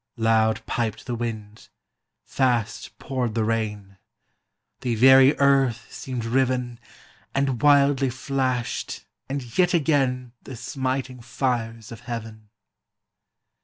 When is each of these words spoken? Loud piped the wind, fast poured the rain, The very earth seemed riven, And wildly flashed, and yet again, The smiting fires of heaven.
Loud 0.17 0.65
piped 0.65 1.05
the 1.05 1.13
wind, 1.13 1.69
fast 2.25 2.97
poured 2.97 3.35
the 3.35 3.43
rain, 3.43 3.99
The 4.79 4.95
very 4.95 5.37
earth 5.37 5.93
seemed 5.93 6.25
riven, 6.25 6.79
And 7.35 7.61
wildly 7.61 8.09
flashed, 8.09 9.05
and 9.29 9.55
yet 9.59 9.75
again, 9.75 10.31
The 10.41 10.55
smiting 10.55 11.21
fires 11.21 11.91
of 11.91 11.99
heaven. 11.99 12.49